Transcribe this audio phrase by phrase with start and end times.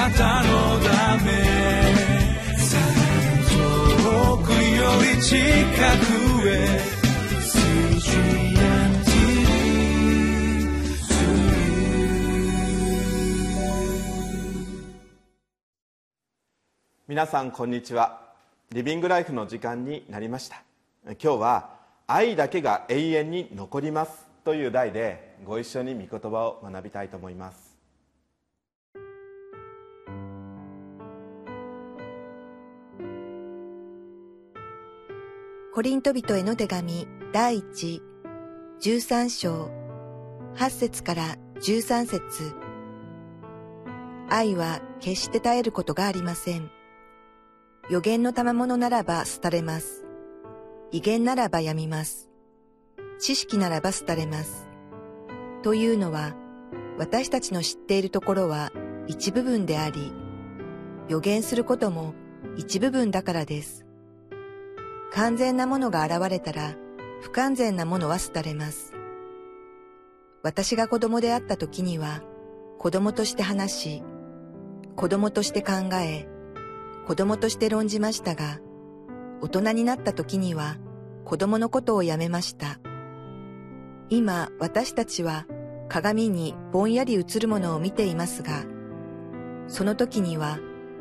[0.00, 1.30] なたのため。
[3.92, 4.56] 遠くよ
[5.14, 6.80] り近くへ。
[17.06, 18.32] 皆さんこんにちは。
[18.72, 20.62] リビングライフの時間になりました。
[21.04, 21.76] 今日は
[22.06, 27.69] 愛だけが永遠に残りますという題でご一緒に御言葉を学びたいと思います。
[35.80, 38.02] コリント人への手紙第一
[38.82, 39.70] 13章
[40.54, 42.54] 8節から13節
[44.28, 46.70] 愛は決して絶えることがありません。
[47.88, 50.04] 予言の賜物ならば廃れます。
[50.92, 52.28] 威厳ならばやみます。
[53.18, 54.68] 知識ならば廃れます。
[55.62, 56.34] というのは、
[56.98, 58.70] 私たちの知っているところは
[59.06, 60.12] 一部分であり、
[61.08, 62.12] 予言することも
[62.58, 63.86] 一部分だからです。
[65.12, 66.74] 完全なものが現れたら、
[67.20, 68.94] 不完全なものは廃れます。
[70.42, 72.22] 私が子供であった時には、
[72.78, 74.02] 子供として話し、
[74.96, 76.28] 子供として考え、
[77.06, 78.60] 子供として論じましたが、
[79.40, 80.76] 大人になった時には
[81.24, 82.78] 子供のことをやめました。
[84.10, 85.46] 今私たちは
[85.88, 88.64] 鏡にぼんやり映るものを見ていますが、
[89.66, 90.58] その時には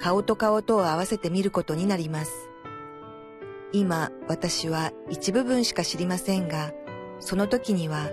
[0.00, 2.49] 顔と顔とを合わせて見ることになります。
[3.72, 6.72] 今私は一部分しか知りませんが、
[7.20, 8.10] その時には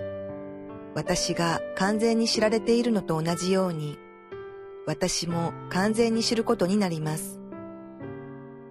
[0.94, 3.98] 私が完全に知られているのと同じように、
[4.86, 7.40] 私も完全に知ることになります。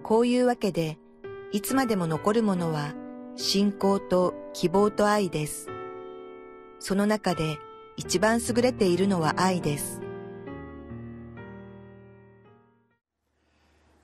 [0.02, 0.98] こういうわけで、
[1.52, 2.94] いつまでも残るものは
[3.36, 5.68] 信仰と希望と愛です。
[6.80, 7.58] その中で
[7.96, 10.00] 一番優れているのは愛です。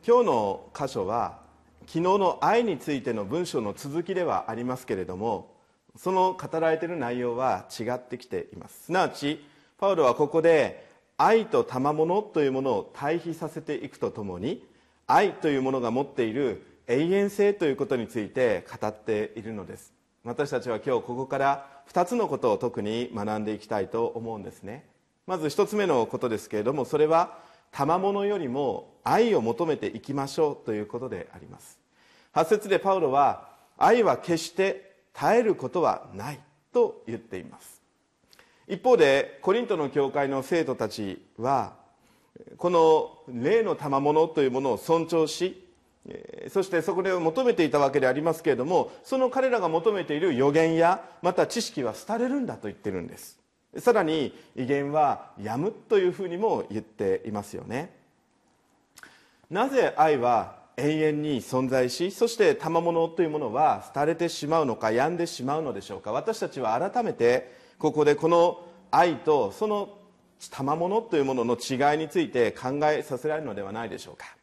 [0.07, 1.44] 今日の箇所は
[1.87, 5.55] 昨日の愛についての文章の続きではありますけれども
[5.97, 8.87] その語られている内容は違ってきています。
[8.87, 9.45] すなわち
[9.79, 10.87] パウロはここで
[11.17, 14.67] 愛と賜物というものを対比させていくとともに
[15.07, 19.93] 愛というものが持っている永遠性ということについて語っているのです。
[20.25, 24.87] 私たちは今日ここから2つのことを特に学んでいきたいと思うんですね。
[25.27, 27.39] まず1つ目のことですけれどもそれは
[27.75, 31.81] 賜物よりも愛を求めていきましょうということであります。
[32.33, 36.41] 8節でパウロは愛は決して絶えることはない
[36.73, 37.83] と言っています。
[38.69, 41.75] 一方でコリントの教会の生徒たちは
[42.59, 45.69] この霊の賜物というものを尊重し
[46.49, 53.44] そしてそこで求めていたわけでありますけれどもその彼らが求めている予言やまた知識は廃れるんだと言ってるんです。
[53.79, 57.95] さらに威厳はやむというふうにも言っていますよね。
[59.51, 66.13] なぜ愛は永遠に存在しそして賜物というものは廃れてしまうのか病んでしまうのでしょうか。
[66.13, 69.99] 私たちは改めてここでこの愛とその
[70.51, 74.37] 賜物というものの違いについて考えさせられるのではないでしょうか。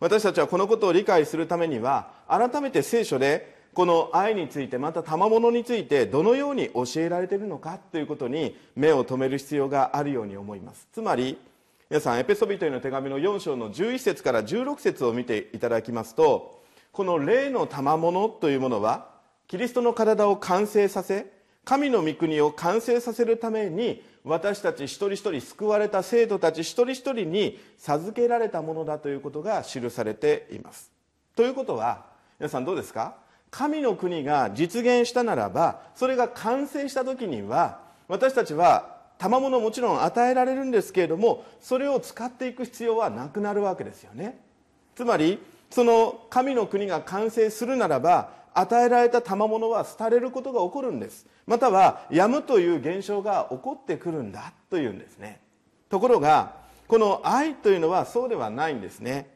[0.00, 10.88] 私たちはこのことを理解するためには改めて聖書でこの愛についてまた賜物についてどのように教えられているのかということに目を留める必要があるように思います。
[10.92, 11.38] つまり
[11.90, 19.08] 皆さんエペソビトへの手紙の4章の11節から16節を見ていただきますとこの霊の賜物というものは
[19.48, 21.30] キリストの体を完成させ
[21.64, 30.90] 神の御国を完成させるために私たち一人一人救われた生徒たち一人一人に授けられたものだということが記されています。
[31.36, 32.06] ということは
[32.38, 33.23] 皆さんどうですか？
[33.54, 37.78] 神の国が実現したならばそれが完成した時には
[38.08, 44.40] 私たちは賜物もちろん与えられるんですけれどもそれを使っていく必要はなくなるわけですよね。
[44.96, 45.38] つまり
[45.70, 51.24] その神の国が完成するならば与えられた賜物は廃れることが起こるんです。
[51.46, 55.40] またはやむという現象が起こってくるんだというんですね。
[55.90, 56.56] ところが
[56.88, 59.32] この愛というのはそうではないんですね。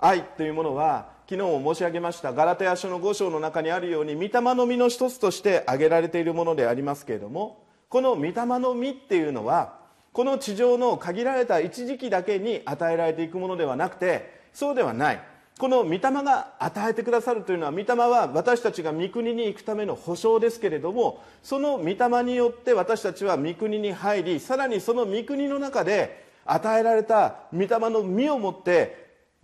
[0.00, 9.78] 愛というものは昨日も申し上げましたガラテヤ書の5章の中にあるように御霊の実の一つとして挙げられているものでありますけれどもこの御霊の実っていうのは
[10.12, 15.22] この地上の限られた一時期だけに与えられていくものではなくてそうではない。
[15.58, 29.01] この御霊が与えてくださるというのは御霊は私たちが御国に行くための保証ですけれどもその御霊によって私たちは御国に入りさらにその御国の中で与えられた御霊の実を持って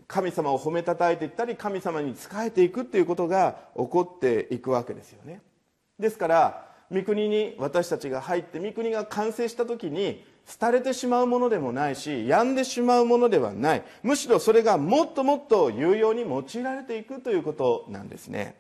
[0.08, 5.42] 神様を褒めたたえていったり神様に仕えていくということが起こっていくわけですよね。
[5.98, 10.24] ですから御国に私たちが入って御国が完成した時に
[10.58, 13.84] 廃れてしまうものでもないし病んでしまうものではない。
[14.02, 18.56] むしろそれがもっともっと有用に用いられていくということなんですね。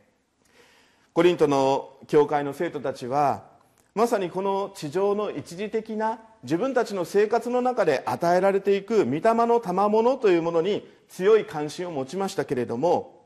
[1.14, 3.44] コリントの教会の生徒たちは
[3.94, 13.18] まさにこの地上の一時的な自分たちの生活の中で与えられていく御霊の賜物というものに強い関心を持ちましたけれども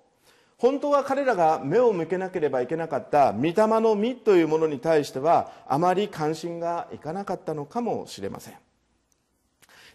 [0.56, 8.54] 本当は彼らが目を向けなければいけなかった御霊の実というものに対してはあまり関心がいかなかったのかもしれません。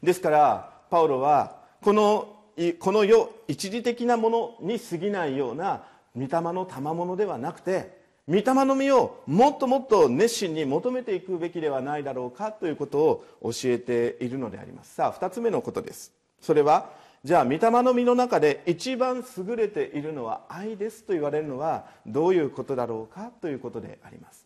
[0.04, 2.36] ですからパウロはこの
[2.80, 5.84] この世一時的なものに過ぎないような
[6.16, 7.97] 御霊の賜物ではなくて
[8.30, 14.96] 御霊の実をもっともっと熱心に求めていくべきではないだろうかということを教えているのであります。
[14.96, 16.12] さあ2つ目のことです。
[16.42, 16.90] それは
[17.24, 24.46] じゃあ御霊の実の中で一番優れているのは愛ですと言われるのはどういうことだろうかということであります。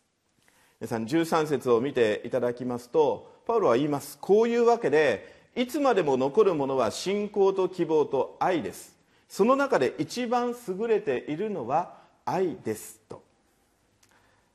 [0.80, 4.16] 皆さん13節を見ていただきますとパウロは言います。
[4.20, 8.96] こういうわけでいつまでも残るものは信仰と希望と愛です。
[9.28, 13.21] その中で一番優れているのは愛ですと。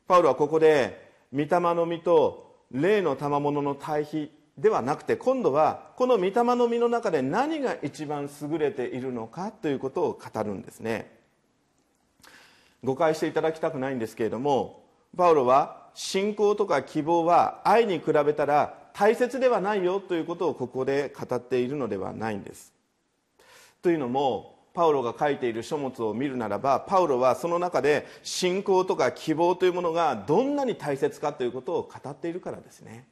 [0.08, 11.16] パウロはここで御霊の実と霊の賜物の対比ではなくて今度はこの御霊の実の中で何が一番優れているのかということを語るんですね。
[12.82, 14.84] 誤解していただきたくないんですけれども
[15.16, 22.72] パウロは信仰とか希望は愛に比べたら大切ではないよということをここで語っているのではないんです。
[23.82, 33.08] というのもパウロが書いている書物を見るならばパウロはその中で信仰とか希望というものがどんなに大切かということを語っているからですね。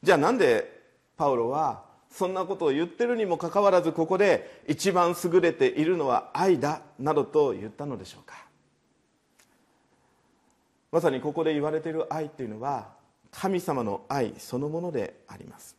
[0.00, 0.80] じゃあなんで
[1.16, 8.46] パウロはそんなことを言ってるにもかかわらずここで一番優れているのは愛だなどと言ったのでしょうか。
[10.92, 12.90] まさにここで言われている愛っていうのは
[13.32, 15.76] 神様の愛そのものであります。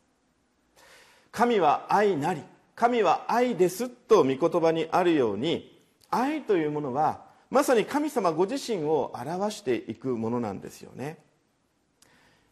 [1.31, 2.43] 神は愛なり
[2.75, 11.17] 神は愛ですと御言葉にあるように愛というものはまさに神様ご自身を表していくものなんですよね。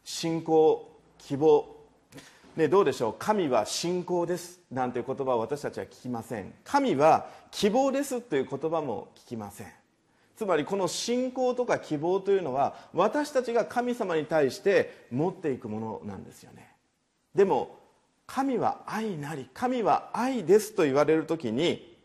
[0.04, 0.88] 信仰
[1.18, 1.76] 希望。
[2.54, 3.14] ね、どうでしょう？
[3.18, 6.52] 神は信仰ですなんていう言葉を私たちは聞きません。
[6.64, 9.66] 神は希望ですという言葉も聞きません。
[10.36, 16.68] つまりこの信仰とか希望というのは私たちが神様に対して持っていくものなんですよね。
[17.34, 17.78] でも
[18.26, 21.96] 神は愛なり神は愛ですと言われる時に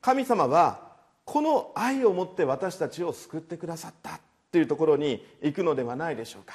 [0.00, 0.92] 神様は
[1.24, 6.54] この愛をもって私たちを救ってくださったというところに行くのではないでしょうか。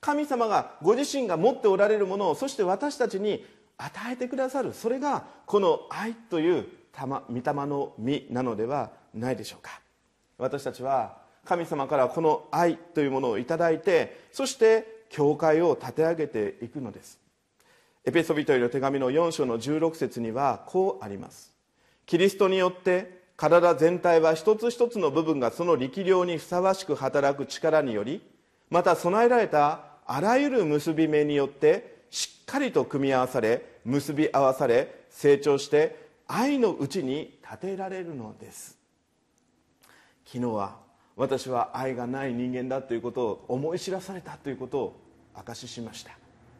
[0.00, 3.44] 神様がご自身が持っておられるものをそして私たちに
[3.78, 4.74] 与えてくださる。
[4.74, 6.66] それがこの愛という
[6.96, 9.80] 御霊の実なのではないでしょうか。
[10.36, 17.23] 私たちは神様からこの愛というものをいただいてそして教会を立て上げていくのです。
[18.06, 21.54] エペソビトへの手紙の4章の16節にはこうあります。
[22.04, 28.20] キリストによって体全体は一つ一つの部分がその力量にふさわしく働く力により
[28.70, 38.78] また備えられたあらゆる結び目によってしっかりと組み合わされ結び合わされ成長して愛のうちに立てられるのです。
[40.26, 40.76] 昨日は
[41.16, 45.00] 私は愛がない人間だということを思い知らされたということを
[45.34, 46.12] 証ししました。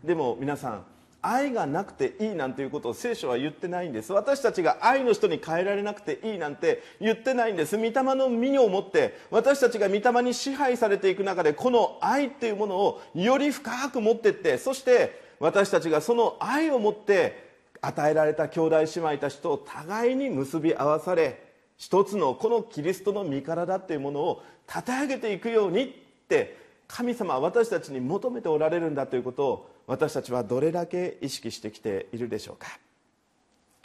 [0.03, 0.94] でも皆さん
[1.27, 4.13] 愛がなくていいなんていうことを聖書は言ってないんです。
[4.13, 7.79] 私たちが愛の人に変えられなくていいなんて言ってないんです。
[7.79, 17.45] 御霊の身を持って私たちが御霊に支配されていく中でこの愛っていうものをより深く持ってってそして私たちがその愛を持って
[17.81, 21.43] 与えられた兄弟姉妹たちと互いに結び合わされ
[21.77, 25.89] 一つのこのキリストの身体っていうものを立て上げていくようにっ
[26.29, 32.79] て神様は私たちに求めておられるんだということを私たちはどれだけ意識してきているでしょうか。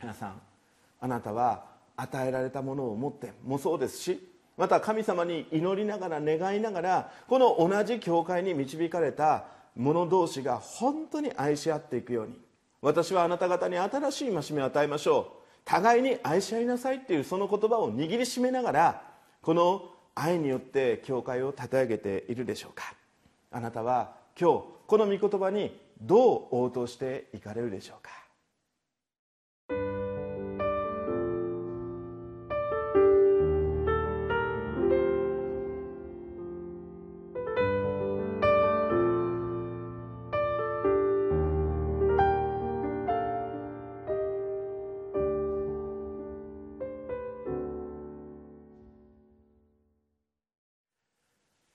[0.01, 0.41] 皆さん
[1.01, 1.65] あなたは
[1.97, 12.37] 与えられたものを持ってもそうですしまた神様に祈りながら願いながらこの同じ教会に導かれた者同士が本当に愛し合っていくように
[12.81, 15.39] 私はあなた方に新しい戒めを与えましょう。
[15.65, 19.01] 互いに愛し合いなさいっていうその言葉を握りしめながら
[19.41, 22.93] この愛によって教会を立て上げているでしょうか？
[23.51, 28.11] あなたは今日この御言葉にどう応答していかれるでしょうか？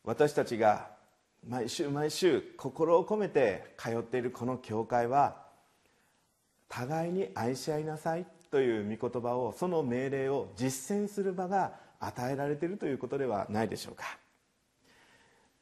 [0.04, 0.90] 私たちが
[1.48, 5.36] 毎週毎週心を込めて通っているこの教会は
[6.68, 14.18] 互いに愛し合いなさいという御言葉をその命令を実践する場が与えられているということではないでしょうか。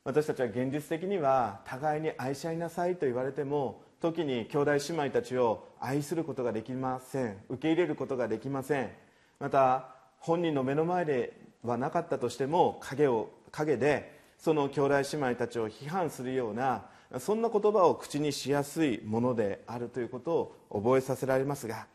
[0.05, 7.37] 私たちは現実的には互いに愛し合いなさいと言われても時に兄弟姉妹たちを愛することができません。
[7.49, 8.91] 受け入れることができません。
[9.39, 16.87] また本人の目の前ではなかったとしても影を陰でその兄弟姉妹たちを批判するような
[17.21, 21.87] そんな言葉を口にしやすいものであるということを覚えさせられますが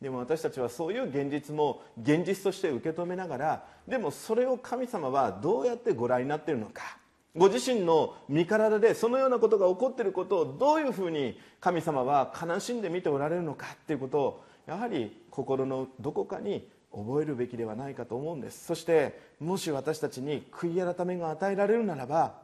[0.00, 6.96] でも私たちはそういう現実も現実として受け止めながらでもそれを神様はどうやってご覧になっているのか
[7.36, 18.66] ご自身の身体でそのようなことが起こっていることをどういうふうに神様は悲しんで見ておられるのかということをやはり心のどこかに覚えるべきではないかと思うんです。
[18.66, 22.34] そしてもし私たちに悔い改めが与えられるならば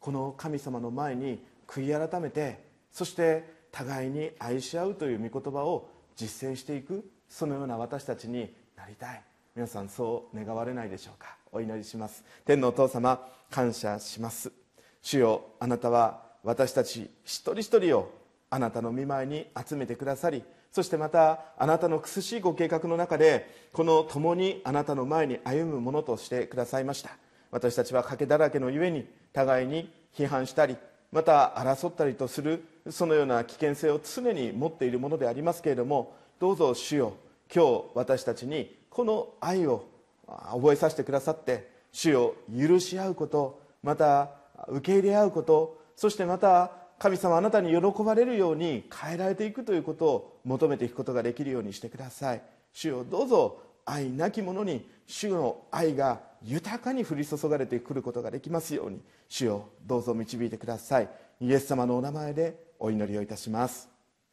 [0.00, 9.22] この神様の前に悔い改めてそして互いに愛し合うという御言葉を実践していくそのような私たちになりたい。
[9.56, 11.36] 皆さんそう願われないでしょうか？
[11.52, 12.24] お祈りします。
[12.44, 14.52] 天のお父様感謝します。
[15.00, 18.10] 主よあなたは私たち一人一人を
[18.50, 20.44] あなたの見舞いに集めてくださり
[20.74, 27.10] そしてまたあなたの苦しいご計画の中でこの共にあなたの前に歩むものとしてくださいました。
[27.52, 30.76] 私たちは賭けだらけのゆえに互いに批判したり
[31.12, 37.14] また争ったりとするそのような危険性を常に持っているものでありますけれどもどうぞ主よ
[37.54, 39.86] 今日私たちにこの愛を
[40.26, 44.30] 覚えさせてくださって主を許し合うことまた
[44.66, 52.42] 受け入れ合うことそしてまた神様あなたに喜ばれるように変えられていくということを求めていくことができるようにしてください。
[52.72, 59.00] 主よどうぞ愛なき者に主の愛が豊かに降り注がれてくることができますように。
[59.28, 61.08] 主よどうぞ導いてください。
[61.40, 63.88] イエス様のお名前でお祈りをいたします。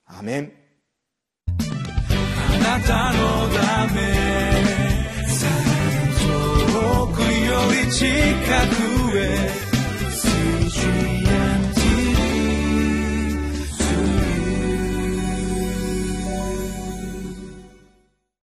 [0.05, 0.51] アメン。
[1.47, 4.01] あなたのため
[6.21, 7.25] 遠くよ
[7.85, 8.07] り近
[9.11, 9.71] くへ。